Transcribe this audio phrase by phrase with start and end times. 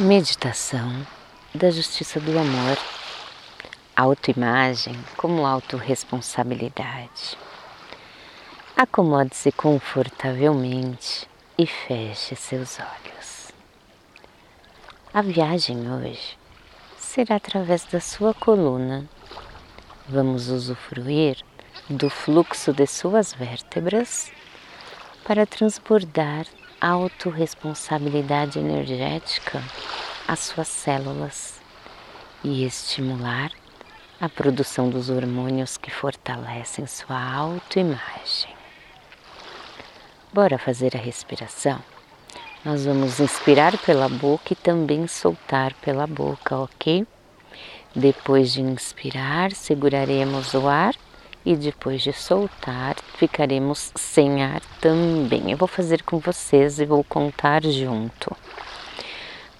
[0.00, 1.06] Meditação
[1.54, 2.76] da justiça do amor,
[3.94, 7.38] autoimagem como autorresponsabilidade.
[8.76, 13.52] Acomode-se confortavelmente e feche seus olhos.
[15.12, 16.36] A viagem hoje
[16.98, 19.08] será através da sua coluna.
[20.08, 21.36] Vamos usufruir
[21.88, 24.32] do fluxo de suas vértebras
[25.24, 26.46] para transbordar
[26.84, 29.62] autorresponsabilidade energética
[30.28, 31.58] às suas células
[32.44, 33.50] e estimular
[34.20, 38.54] a produção dos hormônios que fortalecem sua autoimagem.
[40.30, 41.80] Bora fazer a respiração?
[42.62, 47.06] Nós vamos inspirar pela boca e também soltar pela boca, ok?
[47.96, 50.94] Depois de inspirar, seguraremos o ar
[51.44, 55.50] e depois de soltar, ficaremos sem ar também.
[55.50, 58.34] Eu vou fazer com vocês e vou contar junto.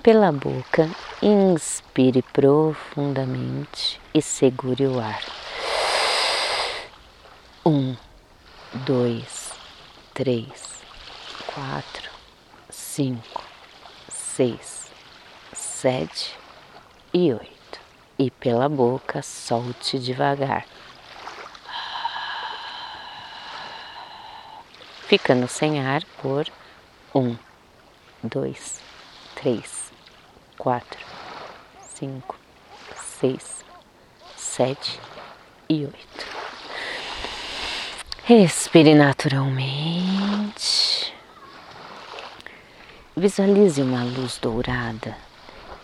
[0.03, 0.89] Pela boca,
[1.23, 5.23] inspire profundamente e segure o ar.
[7.67, 7.97] Um,
[8.87, 9.53] dois,
[10.13, 10.81] três,
[11.47, 12.11] quatro,
[12.69, 13.43] cinco,
[14.09, 14.87] seis,
[15.53, 16.37] sete
[17.13, 17.81] e oito.
[18.19, 20.67] E pela boca, solte devagar.
[25.15, 26.45] Ficando sem ar por
[27.15, 27.37] um,
[28.21, 28.81] dois,
[29.37, 29.93] três,
[30.59, 30.99] quatro,
[31.95, 32.37] cinco,
[32.97, 33.65] seis,
[34.37, 34.99] sete
[35.69, 36.27] e oito.
[38.25, 41.15] Respire naturalmente.
[43.17, 45.17] Visualize uma luz dourada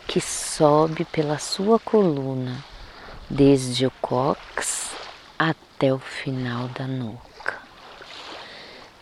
[0.08, 2.64] que sobe pela sua coluna,
[3.28, 4.90] desde o cox
[5.38, 7.29] até o final da nuca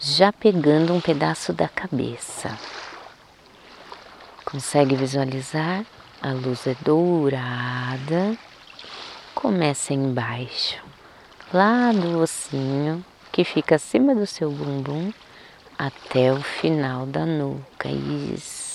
[0.01, 2.57] já pegando um pedaço da cabeça.
[4.45, 5.85] Consegue visualizar?
[6.21, 8.37] A luz é dourada,
[9.35, 10.83] começa embaixo,
[11.53, 15.13] lá do ossinho que fica acima do seu bumbum
[15.79, 17.89] até o final da nuca.
[17.89, 18.67] Isso.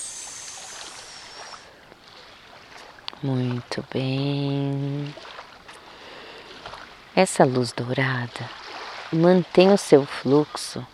[3.21, 5.13] Muito bem.
[7.13, 8.49] Essa luz dourada
[9.11, 10.85] mantém o seu fluxo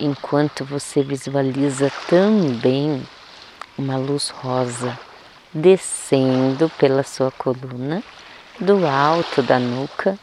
[0.00, 3.06] enquanto você visualiza também
[3.76, 4.98] uma luz rosa
[5.52, 8.02] descendo pela sua coluna,
[8.60, 10.18] do alto da nuca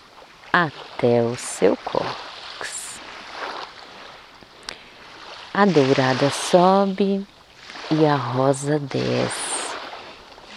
[0.52, 3.00] até o seu cóccix.
[5.53, 7.25] A dourada sobe
[7.92, 9.56] e a rosa desce.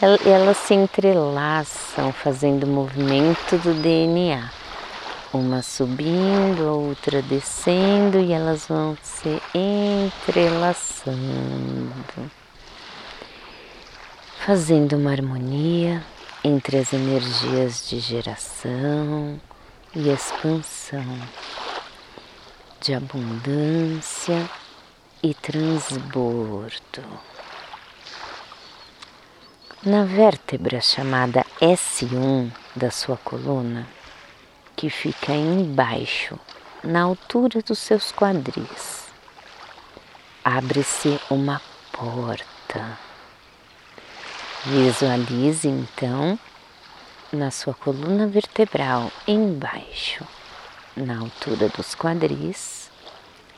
[0.01, 4.58] Elas se entrelaçam fazendo o movimento do DNA
[5.33, 11.13] uma subindo, a outra descendo e elas vão se entrelaçando,
[14.45, 16.03] fazendo uma harmonia
[16.43, 19.39] entre as energias de geração
[19.95, 21.05] e expansão,
[22.81, 24.49] de abundância
[25.23, 27.03] e transbordo.
[29.85, 33.87] Na vértebra chamada S1 da sua coluna,
[34.79, 36.39] que fica embaixo,
[36.85, 39.09] na altura dos seus quadris.
[40.45, 42.97] Abre-se uma porta.
[44.65, 46.39] Visualize então
[47.33, 50.25] na sua coluna vertebral embaixo,
[50.97, 52.89] na altura dos quadris,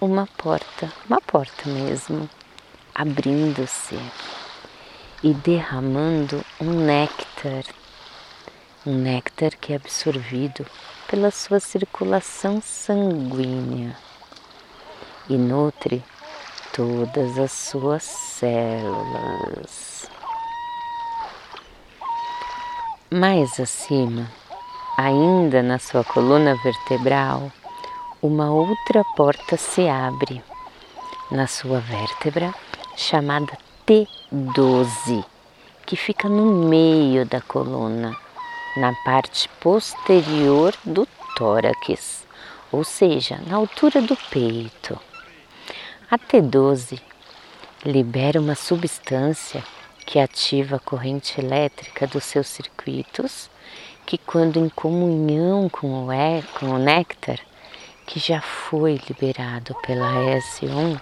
[0.01, 2.31] uma porta, uma porta mesmo,
[2.95, 3.99] abrindo-se
[5.23, 7.65] e derramando um néctar,
[8.87, 10.65] um néctar que é absorvido
[11.11, 13.97] pela sua circulação sanguínea
[15.29, 16.05] e nutre
[16.73, 20.09] todas as suas células.
[23.11, 24.31] Mais acima,
[24.97, 27.51] ainda na sua coluna vertebral,
[28.23, 30.41] uma outra porta se abre
[31.29, 32.55] na sua vértebra
[32.97, 35.25] chamada T12,
[35.85, 38.17] que fica no meio da coluna
[38.77, 41.07] na parte posterior do
[41.37, 42.27] tórax,
[42.71, 44.99] ou seja, na altura do peito.
[46.11, 47.01] A T12
[47.85, 49.65] libera uma substância
[50.07, 53.51] que ativa a corrente elétrica dos seus circuitos,
[54.07, 57.39] que quando em comunhão com o, é, com o néctar,
[58.07, 61.01] que já foi liberado pela S1,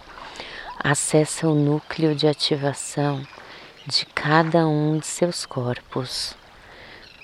[0.78, 3.26] acessa o núcleo de ativação
[3.86, 6.36] de cada um de seus corpos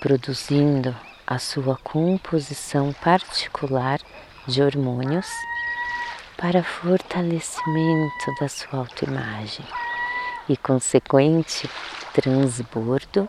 [0.05, 0.95] produzindo
[1.27, 3.99] a sua composição particular
[4.47, 5.27] de hormônios
[6.37, 9.65] para fortalecimento da sua autoimagem
[10.47, 11.71] e consequente
[12.13, 13.27] transbordo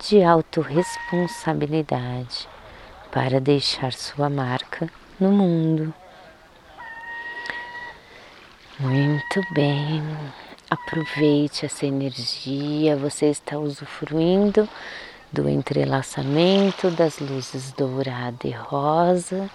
[0.00, 2.48] de autorresponsabilidade
[3.12, 4.88] para deixar sua marca
[5.20, 5.92] no mundo.
[8.80, 10.02] Muito bem.
[10.70, 14.66] Aproveite essa energia, você está usufruindo
[15.34, 19.50] do entrelaçamento das luzes dourada e rosa,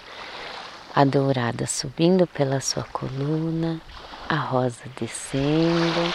[0.94, 3.80] a dourada subindo pela sua coluna,
[4.28, 6.14] a rosa descendo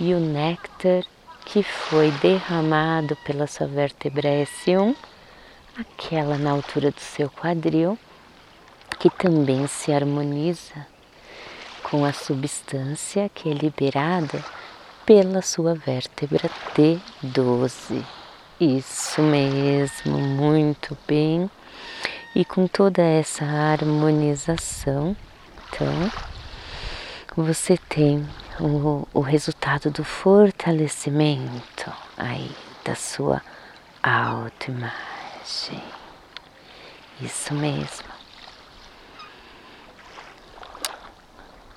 [0.00, 1.04] e o néctar
[1.44, 4.96] que foi derramado pela sua vértebra S1,
[5.78, 7.98] aquela na altura do seu quadril,
[8.98, 10.86] que também se harmoniza
[11.82, 14.42] com a substância que é liberada
[15.04, 18.19] pela sua vértebra T12.
[18.60, 21.50] Isso mesmo, muito bem.
[22.34, 25.16] E com toda essa harmonização,
[25.72, 26.12] então,
[27.34, 28.28] você tem
[28.60, 32.54] o, o resultado do fortalecimento aí
[32.84, 33.40] da sua
[34.02, 35.82] autoimagem.
[37.22, 38.10] Isso mesmo.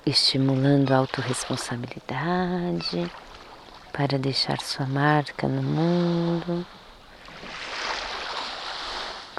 [0.04, 3.10] Estimulando a autorresponsabilidade
[3.96, 6.66] para deixar sua marca no mundo.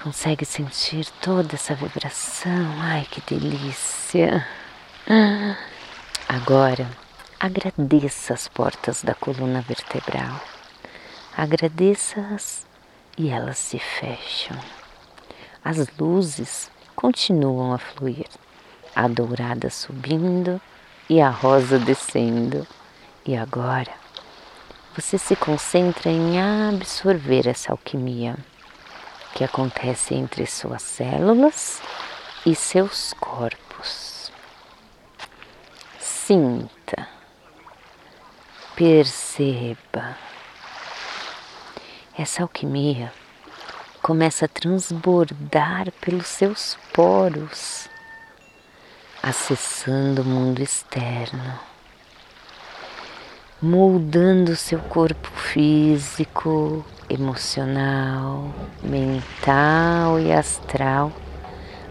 [0.01, 2.65] Consegue sentir toda essa vibração?
[2.79, 4.47] Ai, que delícia!
[6.29, 6.89] Agora,
[7.37, 10.39] agradeça as portas da coluna vertebral.
[11.35, 12.65] Agradeça-as
[13.17, 14.57] e elas se fecham.
[15.63, 18.29] As luzes continuam a fluir,
[18.95, 20.61] a dourada subindo
[21.09, 22.65] e a rosa descendo.
[23.25, 24.04] E agora
[24.95, 28.37] você se concentra em absorver essa alquimia
[29.33, 31.81] que acontece entre suas células
[32.45, 34.31] e seus corpos.
[35.99, 37.09] Sinta,
[38.73, 40.17] perceba.
[42.17, 43.11] Essa alquimia
[44.01, 47.89] começa a transbordar pelos seus poros,
[49.21, 51.74] acessando o mundo externo
[53.65, 58.53] moldando seu corpo físico, emocional,
[58.83, 61.11] mental e astral,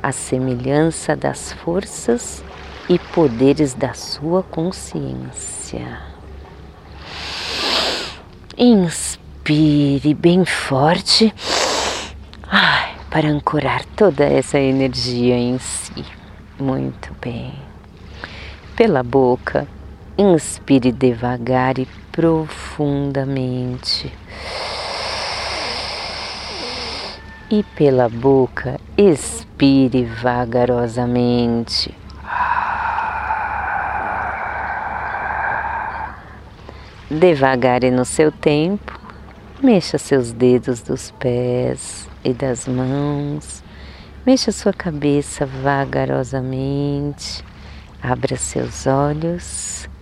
[0.00, 2.44] à semelhança das forças
[2.88, 5.98] e poderes da sua consciência.
[8.56, 11.34] Inspire bem forte
[12.46, 16.04] ai, para ancorar toda essa energia em si.
[16.56, 17.52] Muito bem.
[18.76, 19.66] Pela boca,
[20.16, 24.12] Inspire devagar e profundamente.
[27.50, 31.92] E pela boca, expire vagarosamente.
[37.10, 38.96] Devagar e no seu tempo,
[39.60, 43.64] mexa seus dedos dos pés e das mãos,
[44.24, 47.44] mexa sua cabeça vagarosamente,
[48.00, 49.92] abra seus olhos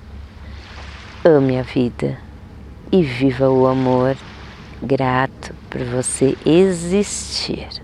[1.25, 2.19] Ame a vida
[2.91, 4.17] e viva o amor,
[4.83, 7.81] grato por você existir.